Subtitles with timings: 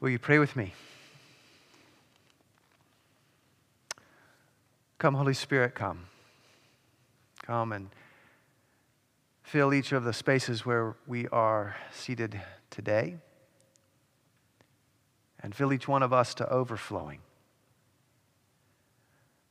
[0.00, 0.74] Will you pray with me?
[4.98, 6.06] Come, Holy Spirit, come.
[7.42, 7.90] Come and
[9.42, 12.40] fill each of the spaces where we are seated
[12.70, 13.16] today.
[15.40, 17.20] And fill each one of us to overflowing.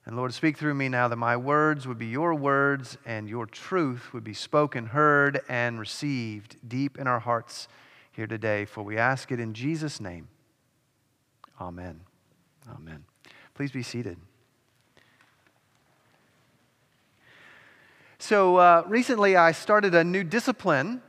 [0.05, 3.45] And Lord, speak through me now that my words would be your words and your
[3.45, 7.68] truth would be spoken, heard, and received deep in our hearts
[8.14, 8.64] here today.
[8.64, 10.29] For we ask it in Jesus' name.
[11.59, 11.99] Amen.
[12.70, 13.03] Amen.
[13.55, 14.17] Please be seated.
[18.20, 21.01] So, uh, recently I started a new discipline.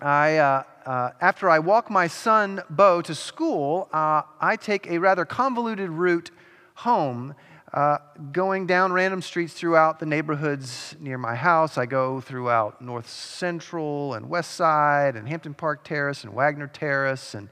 [0.00, 4.98] I, uh, uh, after I walk my son, Bo, to school, uh, I take a
[4.98, 6.30] rather convoluted route
[6.74, 7.34] home,
[7.72, 7.98] uh,
[8.32, 11.78] going down random streets throughout the neighborhoods near my house.
[11.78, 17.34] I go throughout North Central and West Side and Hampton Park Terrace and Wagener Terrace
[17.34, 17.48] and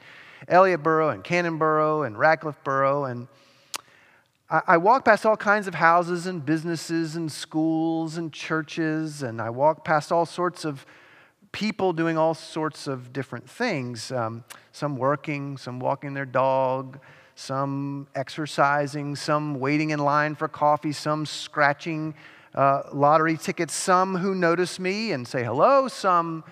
[0.48, 3.10] Elliotborough and Cannonborough and Radcliffeborough.
[3.10, 3.28] And
[4.50, 9.40] I, I walk past all kinds of houses and businesses and schools and churches, and
[9.40, 10.86] I walk past all sorts of
[11.52, 14.10] people doing all sorts of different things.
[14.10, 16.98] Um, some working, some walking their dog,
[17.36, 22.14] some exercising, some waiting in line for coffee, some scratching
[22.54, 26.44] uh, lottery tickets, some who notice me and say hello, some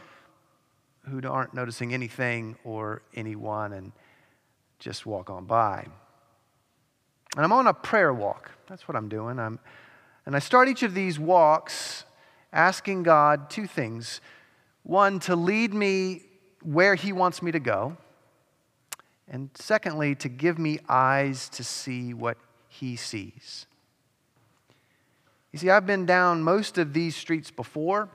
[1.08, 3.92] who aren't noticing anything or anyone and
[4.78, 5.86] just walk on by.
[7.36, 8.50] And I'm on a prayer walk.
[8.68, 9.38] That's what I'm doing.
[9.38, 9.58] I'm,
[10.26, 12.04] and I start each of these walks
[12.52, 14.20] asking God two things
[14.84, 16.22] one, to lead me
[16.60, 17.96] where He wants me to go,
[19.28, 22.36] and secondly, to give me eyes to see what
[22.68, 23.66] He sees.
[25.52, 28.08] You see, I've been down most of these streets before,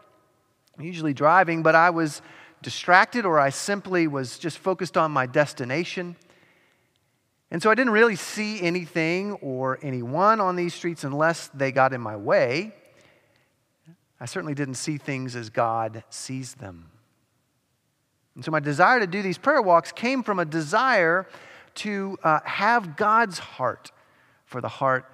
[0.80, 2.22] usually driving, but I was
[2.62, 6.16] distracted or I simply was just focused on my destination.
[7.50, 11.94] And so I didn't really see anything or anyone on these streets unless they got
[11.94, 12.74] in my way.
[14.20, 16.90] I certainly didn't see things as God sees them.
[18.36, 21.28] And so my desire to do these prayer walks came from a desire
[21.76, 23.92] to uh, have God's heart
[24.46, 25.12] for the heart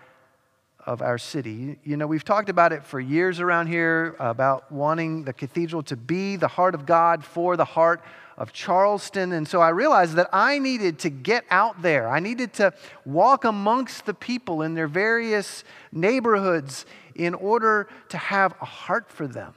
[0.85, 1.77] of our city.
[1.83, 5.95] You know, we've talked about it for years around here about wanting the cathedral to
[5.95, 8.03] be the heart of God for the heart
[8.37, 9.31] of Charleston.
[9.31, 12.07] And so I realized that I needed to get out there.
[12.09, 12.73] I needed to
[13.05, 16.85] walk amongst the people in their various neighborhoods
[17.15, 19.53] in order to have a heart for them.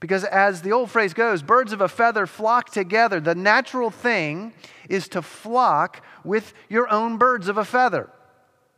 [0.00, 3.18] Because as the old phrase goes, birds of a feather flock together.
[3.18, 4.52] The natural thing
[4.88, 8.10] is to flock with your own birds of a feather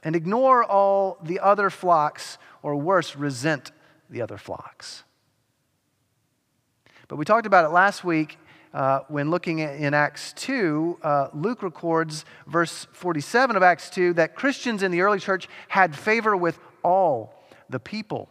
[0.03, 3.73] and ignore all the other flocks, or worse, resent
[4.09, 5.05] the other flocks.
[7.09, 8.39] But we talked about it last week
[8.75, 10.99] uh, when looking at, in Acts 2.
[11.03, 15.97] Uh, Luke records, verse 47 of Acts 2, that Christians in the early church had
[15.97, 17.35] favor with all
[17.71, 18.29] the people.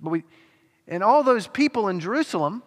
[0.00, 0.24] But we,
[0.86, 2.62] and all those people in Jerusalem,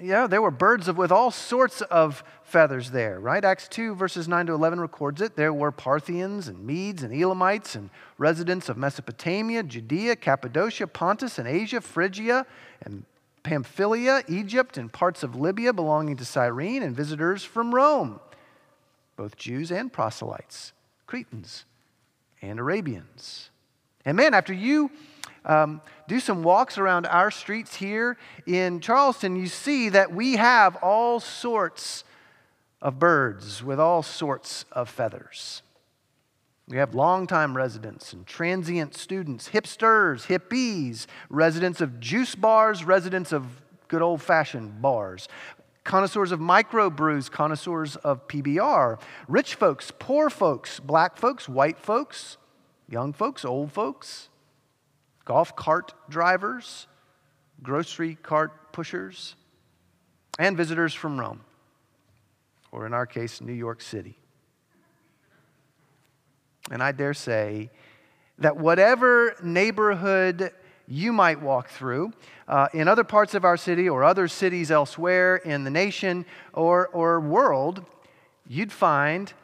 [0.00, 3.44] yeah, there were birds of, with all sorts of feathers there, right?
[3.44, 5.36] Acts 2, verses 9 to 11 records it.
[5.36, 11.48] There were Parthians and Medes and Elamites and residents of Mesopotamia, Judea, Cappadocia, Pontus and
[11.48, 12.46] Asia, Phrygia
[12.82, 13.04] and
[13.42, 18.20] Pamphylia, Egypt, and parts of Libya belonging to Cyrene, and visitors from Rome,
[19.16, 20.72] both Jews and proselytes,
[21.06, 21.64] Cretans
[22.42, 23.50] and Arabians.
[24.04, 24.90] And man, after you
[25.48, 28.16] um, do some walks around our streets here
[28.46, 32.04] in Charleston, you see that we have all sorts
[32.80, 35.62] of birds with all sorts of feathers.
[36.68, 43.46] We have longtime residents and transient students, hipsters, hippies, residents of juice bars, residents of
[43.88, 45.28] good old fashioned bars,
[45.82, 52.36] connoisseurs of microbrews, connoisseurs of PBR, rich folks, poor folks, black folks, white folks,
[52.86, 54.28] young folks, old folks,
[55.28, 56.86] golf cart drivers,
[57.62, 59.36] grocery cart pushers,
[60.38, 61.40] and visitors from Rome,
[62.72, 64.16] or in our case, New York City.
[66.70, 67.68] And I dare say
[68.38, 70.50] that whatever neighborhood
[70.86, 72.14] you might walk through
[72.46, 76.88] uh, in other parts of our city or other cities elsewhere in the nation or,
[76.88, 77.84] or world,
[78.46, 79.34] you'd find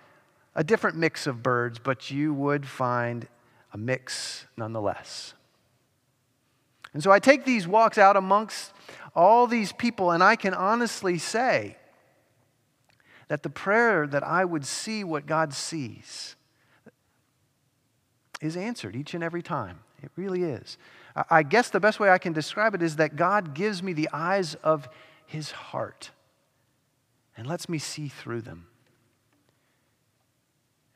[0.54, 3.28] a different mix of birds, but you would find
[3.74, 5.34] a mix nonetheless.
[6.94, 8.72] And so I take these walks out amongst
[9.14, 11.76] all these people, and I can honestly say
[13.28, 16.36] that the prayer that I would see what God sees
[18.40, 19.80] is answered each and every time.
[20.02, 20.78] It really is.
[21.30, 24.08] I guess the best way I can describe it is that God gives me the
[24.12, 24.88] eyes of
[25.26, 26.10] his heart.
[27.36, 28.66] and lets me see through them.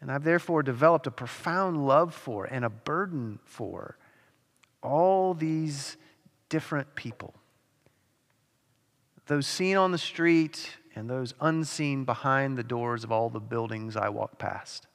[0.00, 3.96] And I've therefore developed a profound love for and a burden for
[4.82, 5.96] all these
[6.48, 7.34] different people.
[9.26, 13.96] Those seen on the street and those unseen behind the doors of all the buildings
[13.96, 14.86] I walk past.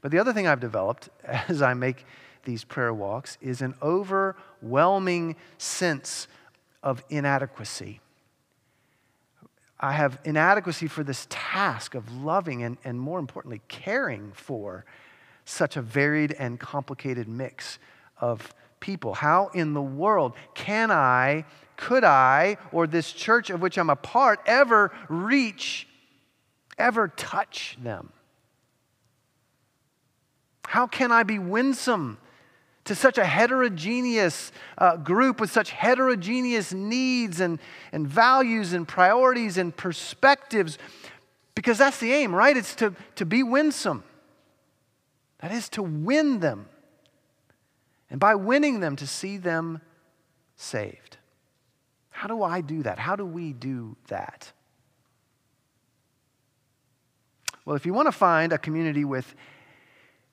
[0.00, 2.04] But the other thing I've developed as I make
[2.44, 6.28] these prayer walks is an overwhelming sense
[6.82, 8.00] of inadequacy.
[9.80, 14.84] I have inadequacy for this task of loving and, and more importantly, caring for
[15.48, 17.78] such a varied and complicated mix
[18.20, 19.14] of people.
[19.14, 21.44] How in the world can I,
[21.76, 25.88] could I, or this church of which I'm a part, ever reach,
[26.76, 28.12] ever touch them?
[30.64, 32.18] How can I be winsome
[32.88, 37.58] to such a heterogeneous uh, group with such heterogeneous needs and,
[37.92, 40.78] and values and priorities and perspectives.
[41.54, 42.56] Because that's the aim, right?
[42.56, 44.04] It's to, to be winsome.
[45.40, 46.68] That is to win them.
[48.10, 49.80] And by winning them, to see them
[50.56, 51.18] saved.
[52.10, 52.98] How do I do that?
[52.98, 54.52] How do we do that?
[57.64, 59.34] Well, if you want to find a community with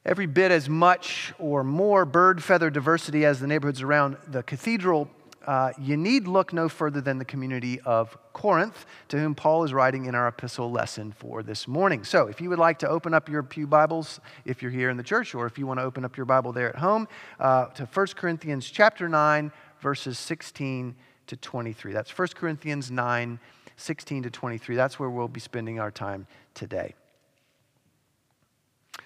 [0.06, 5.10] every bit as much or more bird feather diversity as the neighborhoods around the cathedral,
[5.46, 9.74] uh, you need look no further than the community of Corinth, to whom Paul is
[9.74, 12.04] writing in our epistle lesson for this morning.
[12.04, 14.98] So, if you would like to open up your Pew Bibles, if you're here in
[14.98, 17.08] the church, or if you want to open up your Bible there at home,
[17.40, 19.52] uh, to 1 Corinthians chapter 9,
[19.82, 20.96] verses 16
[21.28, 21.94] to 23.
[21.94, 23.40] That's 1 Corinthians 9,
[23.78, 24.76] 16 to 23.
[24.76, 26.96] That's where we'll be spending our time today.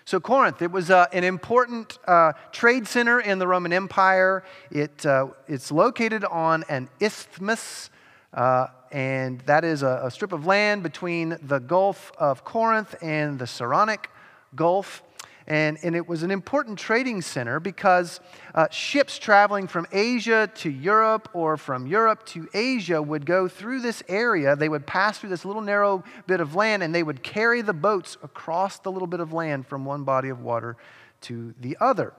[0.06, 4.44] So, Corinth, it was uh, an important uh, trade center in the Roman Empire.
[4.71, 7.91] It, uh, it's located on an isthmus,
[8.33, 13.38] uh, and that is a, a strip of land between the Gulf of Corinth and
[13.38, 14.09] the Saronic
[14.56, 15.03] Gulf.
[15.50, 18.19] And, and it was an important trading center because
[18.54, 23.81] uh, ships traveling from Asia to Europe or from Europe to Asia would go through
[23.81, 24.56] this area.
[24.56, 27.74] They would pass through this little narrow bit of land and they would carry the
[27.74, 30.78] boats across the little bit of land from one body of water
[31.22, 32.13] to the other.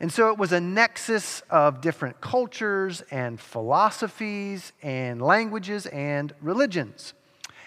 [0.00, 7.14] And so it was a nexus of different cultures and philosophies and languages and religions.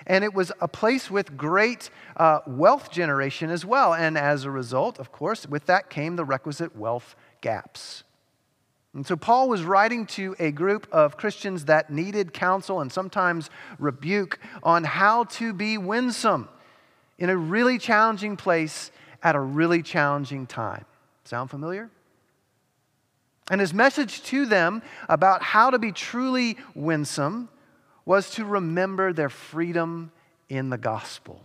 [0.06, 3.94] And it was a place with great uh, wealth generation as well.
[3.94, 8.04] And as a result, of course, with that came the requisite wealth gaps.
[8.94, 13.50] And so Paul was writing to a group of Christians that needed counsel and sometimes
[13.80, 16.48] rebuke on how to be winsome
[17.18, 18.92] in a really challenging place
[19.24, 20.86] at a really challenging time.
[21.24, 21.90] Sound familiar?
[23.50, 27.50] And his message to them about how to be truly winsome
[28.06, 30.12] was to remember their freedom
[30.50, 31.42] in the gospel.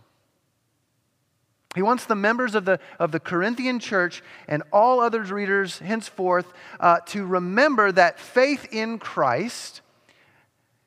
[1.75, 6.53] He wants the members of the, of the Corinthian church and all other readers henceforth
[6.81, 9.83] uh, to remember that faith in Christ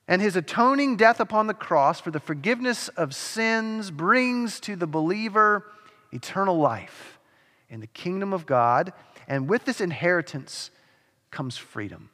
[0.07, 4.87] and his atoning death upon the cross for the forgiveness of sins brings to the
[4.87, 5.65] believer
[6.11, 7.19] eternal life
[7.69, 8.91] in the kingdom of God.
[9.27, 10.71] And with this inheritance
[11.31, 12.09] comes freedom.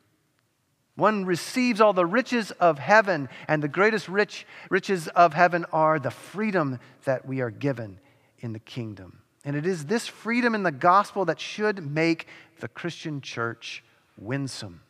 [0.97, 5.99] One receives all the riches of heaven, and the greatest rich, riches of heaven are
[5.99, 8.00] the freedom that we are given
[8.39, 9.19] in the kingdom.
[9.45, 12.27] And it is this freedom in the gospel that should make
[12.60, 13.83] the Christian church
[14.17, 14.81] winsome.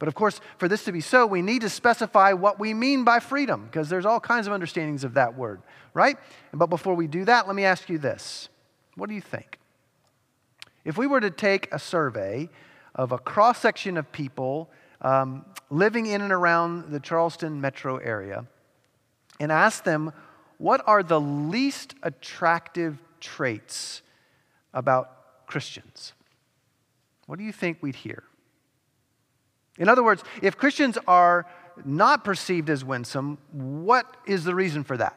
[0.00, 3.04] But of course, for this to be so, we need to specify what we mean
[3.04, 5.62] by freedom, because there's all kinds of understandings of that word,
[5.94, 6.16] right?
[6.52, 8.48] But before we do that, let me ask you this
[8.96, 9.60] What do you think?
[10.84, 12.50] If we were to take a survey
[12.94, 14.68] of a cross section of people
[15.02, 18.46] um, living in and around the Charleston metro area
[19.38, 20.12] and ask them
[20.58, 24.02] what are the least attractive traits
[24.74, 26.12] about Christians?
[27.26, 28.24] What do you think we'd hear?
[29.78, 31.46] In other words, if Christians are
[31.84, 35.16] not perceived as winsome, what is the reason for that?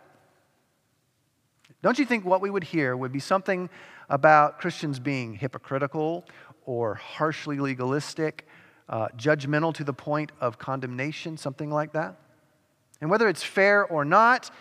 [1.81, 3.69] Don't you think what we would hear would be something
[4.09, 6.23] about Christians being hypocritical
[6.65, 8.47] or harshly legalistic
[8.89, 12.15] uh, judgmental to the point of condemnation, something like that.
[13.01, 14.51] And whether it's fair or not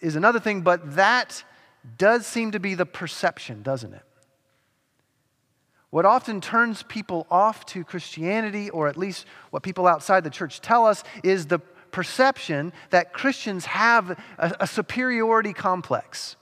[0.00, 1.44] is another thing, but that
[1.96, 4.02] does seem to be the perception, doesn't it?
[5.90, 10.60] What often turns people off to Christianity, or at least what people outside the church
[10.60, 11.60] tell us, is the
[11.90, 16.36] perception that Christians have a, a superiority complex.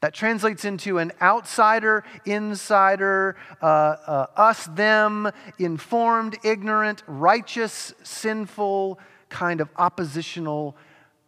[0.00, 9.60] That translates into an outsider, insider, uh, uh, us, them, informed, ignorant, righteous, sinful kind
[9.60, 10.74] of oppositional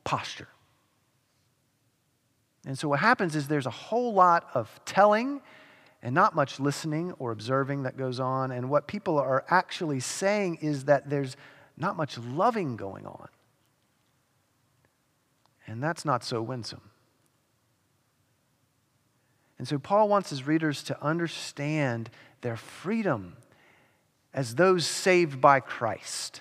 [0.04, 0.48] posture.
[2.66, 5.42] And so what happens is there's a whole lot of telling
[6.02, 8.52] and not much listening or observing that goes on.
[8.52, 11.36] And what people are actually saying is that there's
[11.76, 13.28] not much loving going on.
[15.66, 16.91] And that's not so winsome.
[19.62, 23.36] And so Paul wants his readers to understand their freedom
[24.34, 26.40] as those saved by Christ.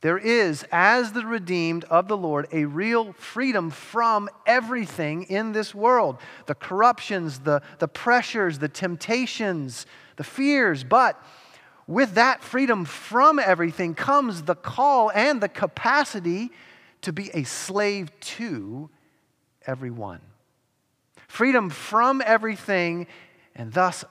[0.00, 5.74] There is, as the redeemed of the Lord, a real freedom from everything in this
[5.74, 9.84] world the corruptions, the, the pressures, the temptations,
[10.16, 10.84] the fears.
[10.84, 11.22] But
[11.86, 16.50] with that freedom from everything comes the call and the capacity
[17.02, 18.88] to be a slave to
[19.66, 20.22] everyone.
[21.28, 23.06] Freedom from everything,
[23.54, 24.04] and thus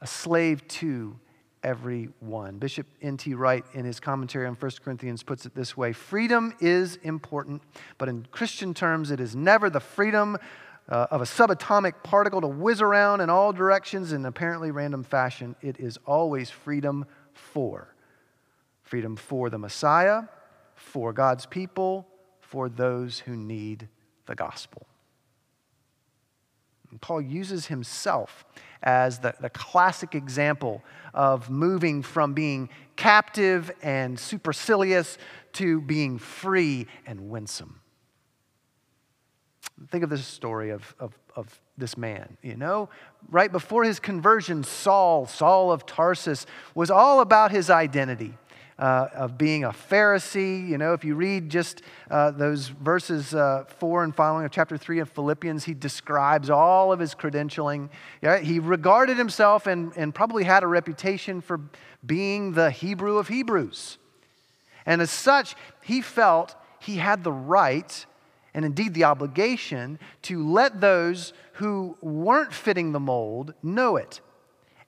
[0.00, 1.18] a slave to
[1.62, 2.58] everyone.
[2.58, 3.34] Bishop N.T.
[3.34, 7.62] Wright, in his commentary on 1 Corinthians, puts it this way Freedom is important,
[7.98, 10.38] but in Christian terms, it is never the freedom
[10.88, 15.56] uh, of a subatomic particle to whiz around in all directions in apparently random fashion.
[15.60, 17.94] It is always freedom for.
[18.82, 20.22] Freedom for the Messiah,
[20.76, 22.06] for God's people,
[22.40, 23.88] for those who need
[24.26, 24.86] the gospel.
[26.96, 28.46] And Paul uses himself
[28.82, 35.18] as the, the classic example of moving from being captive and supercilious
[35.52, 37.80] to being free and winsome.
[39.90, 42.38] Think of this story of, of, of this man.
[42.40, 42.88] You know,
[43.28, 48.38] right before his conversion, Saul, Saul of Tarsus, was all about his identity
[48.78, 50.68] uh, of being a Pharisee.
[50.68, 54.76] You know, if you read just uh, those verses uh, four and following of chapter
[54.76, 57.88] three of Philippians, he describes all of his credentialing.
[58.22, 61.60] Yeah, he regarded himself and, and probably had a reputation for
[62.04, 63.98] being the Hebrew of Hebrews.
[64.84, 68.06] And as such, he felt he had the right
[68.54, 74.20] and indeed the obligation to let those who weren't fitting the mold know it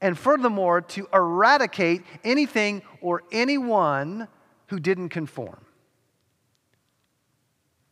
[0.00, 4.28] and furthermore, to eradicate anything or anyone
[4.68, 5.64] who didn't conform.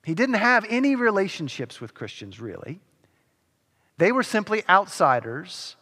[0.05, 2.81] He didn't have any relationships with Christians, really.
[3.99, 5.77] They were simply outsiders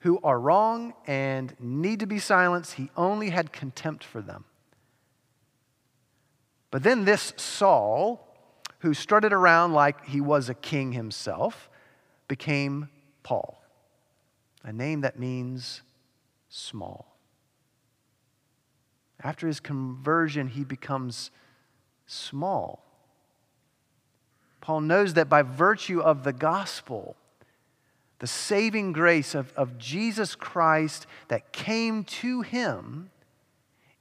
[0.00, 2.74] who are wrong and need to be silenced.
[2.74, 4.44] He only had contempt for them.
[6.70, 8.26] But then this Saul,
[8.80, 11.70] who strutted around like he was a king himself,
[12.28, 12.88] became
[13.22, 13.59] Paul
[14.62, 15.82] a name that means
[16.48, 17.16] small.
[19.22, 21.30] After his conversion, he becomes
[22.06, 22.84] small.
[24.60, 27.16] Paul knows that by virtue of the gospel,
[28.18, 33.10] the saving grace of, of Jesus Christ that came to him,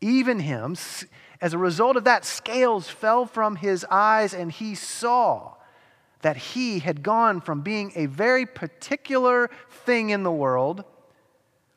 [0.02, 0.76] even him,
[1.42, 5.54] as a result of that, scales fell from his eyes and he saw
[6.22, 10.84] that he had gone from being a very particular thing in the world,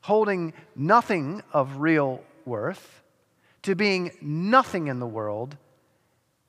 [0.00, 3.02] holding nothing of real worth,
[3.62, 5.56] to being nothing in the world,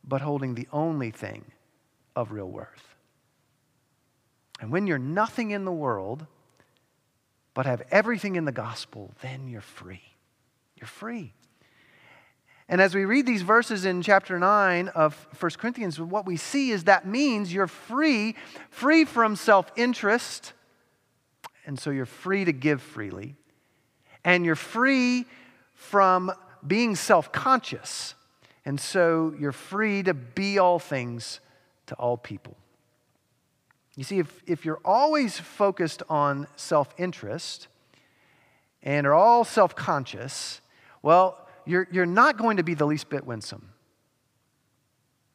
[0.03, 1.45] but holding the only thing
[2.15, 2.95] of real worth.
[4.59, 6.25] And when you're nothing in the world,
[7.53, 10.01] but have everything in the gospel, then you're free.
[10.75, 11.33] You're free.
[12.73, 16.71] And as we read these verses in chapter 9 of 1 Corinthians, what we see
[16.71, 18.35] is that means you're free,
[18.71, 20.53] free from self interest,
[21.67, 23.35] and so you're free to give freely,
[24.25, 25.27] and you're free
[25.75, 26.31] from
[26.65, 28.15] being self conscious,
[28.65, 31.41] and so you're free to be all things
[31.85, 32.57] to all people.
[33.95, 37.67] You see, if, if you're always focused on self interest
[38.81, 40.59] and are all self conscious,
[41.03, 43.69] well, you're, you're not going to be the least bit winsome.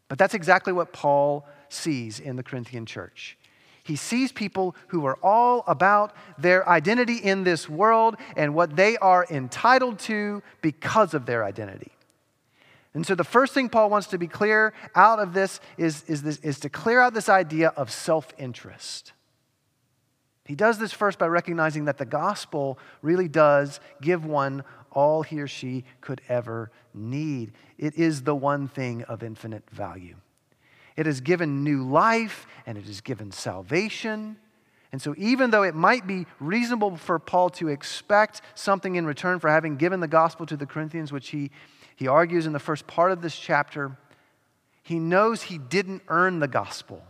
[0.08, 3.36] But that's exactly what Paul sees in the Corinthian church.
[3.84, 8.98] He sees people who are all about their identity in this world and what they
[8.98, 11.92] are entitled to because of their identity.
[12.92, 16.22] And so, the first thing Paul wants to be clear out of this is, is,
[16.22, 19.12] this, is to clear out this idea of self interest.
[20.44, 24.64] He does this first by recognizing that the gospel really does give one
[24.98, 27.52] all he or she could ever need.
[27.78, 30.16] It is the one thing of infinite value.
[30.96, 34.36] It has given new life and it has given salvation.
[34.90, 39.38] And so, even though it might be reasonable for Paul to expect something in return
[39.38, 41.52] for having given the gospel to the Corinthians, which he,
[41.94, 43.96] he argues in the first part of this chapter,
[44.82, 47.04] he knows he didn't earn the gospel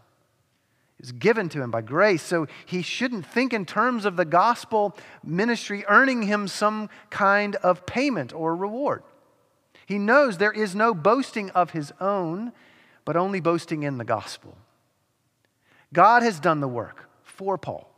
[1.00, 2.22] is given to him by grace.
[2.22, 7.86] So he shouldn't think in terms of the gospel ministry earning him some kind of
[7.86, 9.02] payment or reward.
[9.86, 12.52] He knows there is no boasting of his own,
[13.04, 14.56] but only boasting in the gospel.
[15.92, 17.90] God has done the work for Paul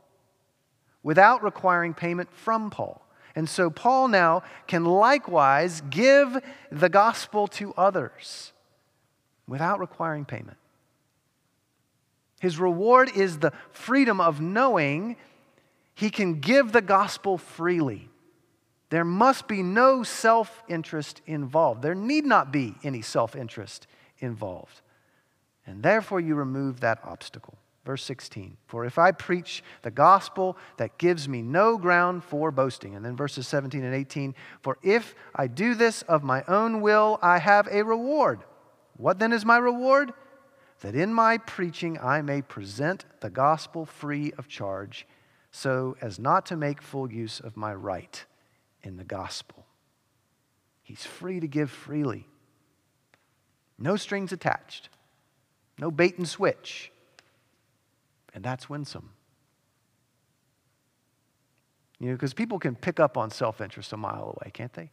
[1.03, 3.03] without requiring payment from Paul.
[3.35, 6.37] And so Paul now can likewise give
[6.71, 8.53] the gospel to others
[9.47, 10.59] without requiring payment.
[12.41, 15.17] His reward is the freedom of knowing
[15.95, 18.09] he can give the gospel freely.
[18.89, 21.83] There must be no self interest involved.
[21.83, 23.87] There need not be any self interest
[24.19, 24.81] involved.
[25.67, 27.59] And therefore, you remove that obstacle.
[27.85, 32.97] Verse 16 For if I preach the gospel, that gives me no ground for boasting.
[32.97, 37.19] And then verses 17 and 18 For if I do this of my own will,
[37.21, 38.41] I have a reward.
[38.97, 40.15] What then is my reward?
[40.81, 45.07] That in my preaching I may present the gospel free of charge,
[45.51, 48.25] so as not to make full use of my right
[48.83, 49.67] in the gospel.
[50.83, 52.27] He's free to give freely.
[53.79, 54.89] No strings attached,
[55.79, 56.91] no bait and switch.
[58.35, 59.11] And that's winsome.
[61.99, 64.91] You know, because people can pick up on self interest a mile away, can't they?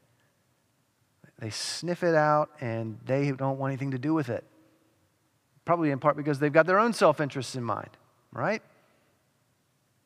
[1.40, 4.44] They sniff it out and they don't want anything to do with it.
[5.68, 7.90] Probably in part because they've got their own self interests in mind,
[8.32, 8.62] right?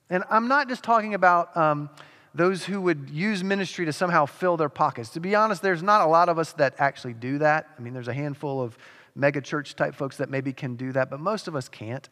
[0.10, 1.92] And I'm not just talking about um,
[2.34, 5.12] those who would use ministry to somehow fill their pockets.
[5.12, 7.70] To be honest, there's not a lot of us that actually do that.
[7.78, 8.76] I mean, there's a handful of
[9.14, 12.10] mega church type folks that maybe can do that, but most of us can't.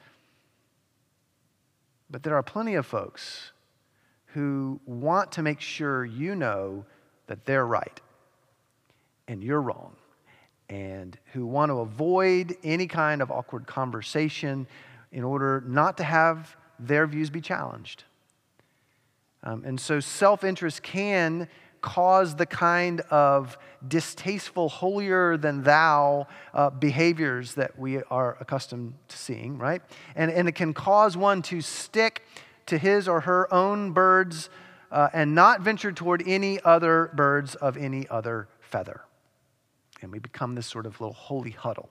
[2.08, 3.52] But there are plenty of folks
[4.28, 6.86] who want to make sure you know
[7.26, 8.00] that they're right
[9.28, 9.96] and you're wrong,
[10.70, 14.68] and who want to avoid any kind of awkward conversation
[15.12, 18.04] in order not to have their views be challenged.
[19.44, 21.48] Um, and so self interest can
[21.82, 23.58] cause the kind of
[23.88, 29.82] distasteful, holier than thou uh, behaviors that we are accustomed to seeing, right?
[30.16, 32.24] And, and it can cause one to stick
[32.66, 34.50] to his or her own birds
[34.92, 39.02] uh, and not venture toward any other birds of any other feather.
[40.02, 41.90] And we become this sort of little holy huddle.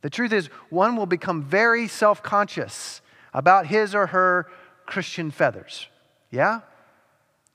[0.00, 3.00] The truth is, one will become very self conscious
[3.34, 4.46] about his or her
[4.86, 5.88] Christian feathers
[6.32, 6.62] yeah?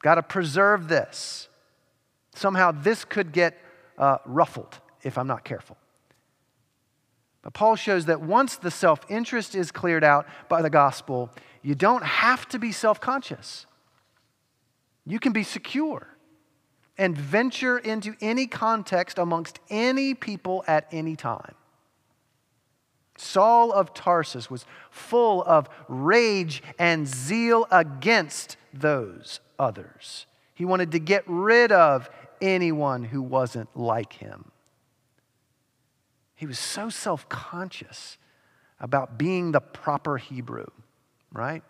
[0.02, 1.50] Got to preserve this.
[2.34, 3.58] Somehow this could get
[3.98, 5.76] uh, ruffled if I'm not careful.
[7.41, 11.30] But Paul shows that once the self interest is cleared out by the gospel,
[11.62, 13.65] you don't have to be self conscious.
[15.06, 16.08] You can be secure
[16.97, 21.53] and venture into any context amongst any people at any time.
[23.17, 30.27] Saul of Tarsus was full of rage and zeal against those others.
[30.53, 32.10] He wanted to get rid of
[32.41, 34.51] anyone who wasn't like him.
[36.36, 38.17] He was so self conscious
[38.79, 40.67] about being the proper Hebrew,
[41.31, 41.63] right?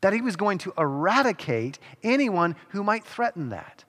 [0.00, 3.84] That he was going to eradicate anyone who might threaten that.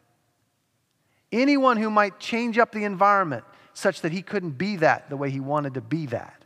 [1.32, 5.30] Anyone who might change up the environment such that he couldn't be that the way
[5.30, 6.44] he wanted to be that.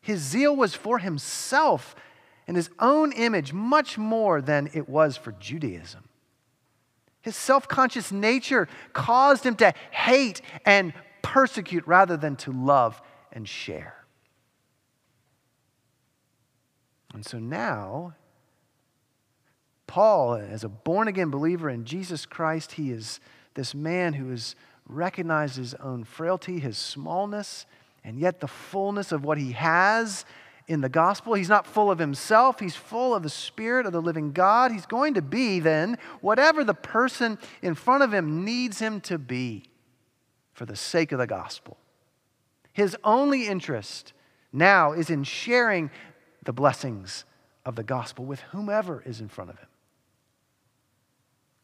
[0.00, 1.94] His zeal was for himself
[2.46, 6.04] and his own image much more than it was for Judaism.
[7.22, 13.00] His self conscious nature caused him to hate and persecute rather than to love
[13.32, 13.94] and share.
[17.12, 18.14] And so now,
[19.86, 23.20] Paul, as a born again believer in Jesus Christ, he is
[23.54, 24.54] this man who has
[24.86, 27.66] recognized his own frailty, his smallness,
[28.04, 30.24] and yet the fullness of what he has
[30.66, 31.34] in the gospel.
[31.34, 34.72] He's not full of himself, he's full of the Spirit of the living God.
[34.72, 39.18] He's going to be then whatever the person in front of him needs him to
[39.18, 39.64] be
[40.52, 41.76] for the sake of the gospel.
[42.72, 44.12] His only interest
[44.52, 45.90] now is in sharing
[46.44, 47.24] the blessings
[47.64, 49.68] of the gospel with whomever is in front of him.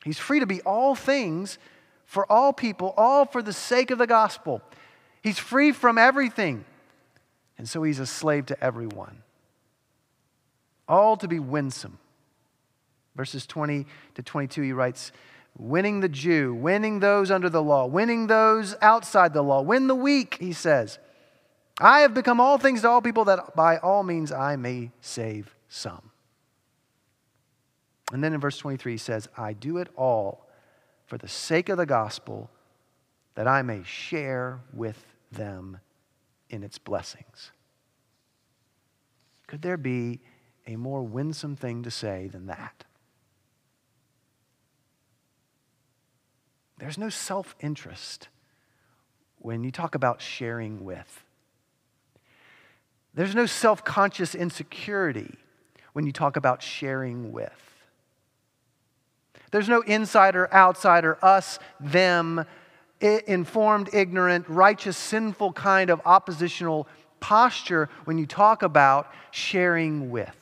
[0.04, 1.58] He's free to be all things
[2.06, 4.62] for all people, all for the sake of the gospel.
[5.22, 6.64] He's free from everything.
[7.58, 9.22] And so he's a slave to everyone.
[10.88, 11.98] All to be winsome.
[13.16, 15.10] Verses 20 to 22, he writes,
[15.58, 19.94] winning the Jew, winning those under the law, winning those outside the law, win the
[19.94, 20.98] weak, he says.
[21.80, 25.54] I have become all things to all people that by all means I may save
[25.68, 26.10] some.
[28.12, 30.45] And then in verse 23, he says, I do it all
[31.06, 32.50] for the sake of the gospel
[33.34, 35.78] that I may share with them
[36.50, 37.52] in its blessings.
[39.46, 40.20] Could there be
[40.66, 42.84] a more winsome thing to say than that?
[46.78, 48.28] There's no self interest
[49.38, 51.24] when you talk about sharing with.
[53.14, 55.36] There's no self conscious insecurity
[55.92, 57.75] when you talk about sharing with.
[59.56, 62.44] There's no insider, outsider, us, them,
[63.00, 66.86] informed, ignorant, righteous, sinful kind of oppositional
[67.20, 70.36] posture when you talk about sharing with.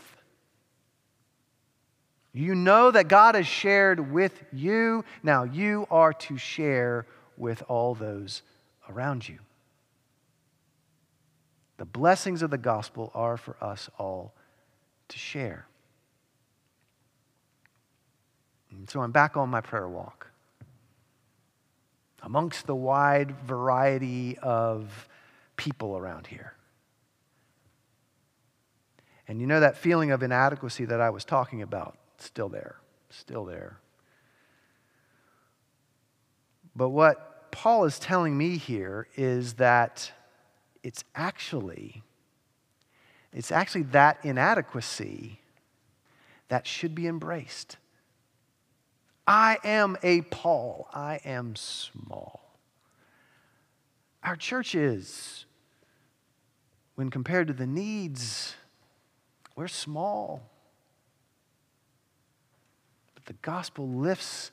[2.32, 5.04] You know that God has shared with you.
[5.22, 8.42] Now you are to share with all those
[8.90, 9.38] around you.
[11.76, 14.34] The blessings of the gospel are for us all
[15.06, 15.68] to share.
[18.78, 20.28] And so I'm back on my prayer walk.
[22.22, 25.08] Amongst the wide variety of
[25.56, 26.54] people around here.
[29.26, 31.96] And you know that feeling of inadequacy that I was talking about?
[32.18, 32.76] Still there,
[33.10, 33.78] still there.
[36.76, 40.12] But what Paul is telling me here is that
[40.82, 42.02] it's actually
[43.32, 45.40] it's actually that inadequacy
[46.48, 47.78] that should be embraced.
[49.26, 50.88] I am a Paul.
[50.92, 52.58] I am small.
[54.22, 55.46] Our church is,
[56.94, 58.54] when compared to the needs,
[59.56, 60.42] we're small.
[63.14, 64.50] But the gospel lifts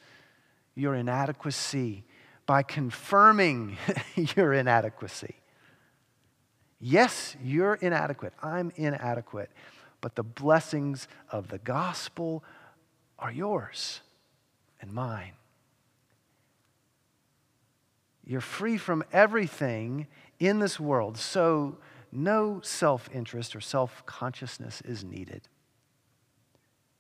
[0.76, 2.04] your inadequacy
[2.46, 3.78] by confirming
[4.36, 5.36] your inadequacy.
[6.80, 8.34] Yes, you're inadequate.
[8.42, 9.52] I'm inadequate.
[10.00, 12.44] But the blessings of the gospel
[13.20, 14.02] are yours
[14.82, 15.34] and mine.
[18.26, 20.08] You're free from everything
[20.40, 21.78] in this world, so
[22.12, 25.48] no self interest or self consciousness is needed.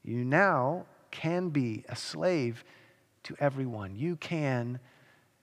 [0.03, 2.63] You now can be a slave
[3.23, 3.95] to everyone.
[3.95, 4.79] You can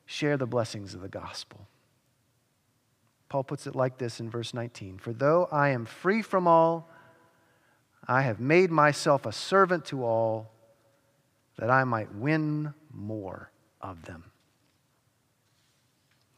[0.07, 1.69] share the blessings of the gospel.
[3.29, 6.91] Paul puts it like this in verse 19 For though I am free from all,
[8.07, 10.51] I have made myself a servant to all
[11.59, 14.25] that I might win more of them.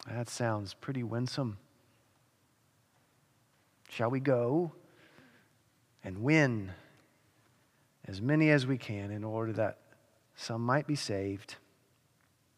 [0.07, 1.57] That sounds pretty winsome.
[3.89, 4.71] Shall we go
[6.03, 6.71] and win
[8.05, 9.77] as many as we can in order that
[10.35, 11.55] some might be saved?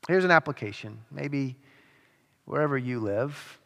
[0.07, 0.99] Here's an application.
[1.11, 1.57] Maybe
[2.45, 3.59] wherever you live,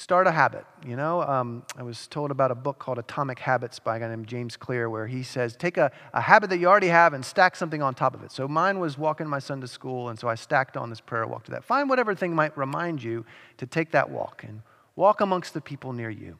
[0.00, 0.64] start a habit.
[0.86, 4.08] You know, um, I was told about a book called Atomic Habits by a guy
[4.08, 7.22] named James Clear, where he says, take a, a habit that you already have and
[7.22, 8.32] stack something on top of it.
[8.32, 11.26] So mine was walking my son to school, and so I stacked on this prayer
[11.26, 11.64] walk to that.
[11.64, 13.26] Find whatever thing might remind you
[13.58, 14.62] to take that walk and
[14.96, 16.38] walk amongst the people near you.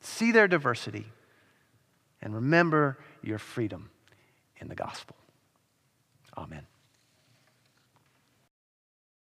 [0.00, 1.06] See their diversity
[2.20, 3.90] and remember your freedom
[4.60, 5.14] in the gospel.
[6.36, 6.66] Amen.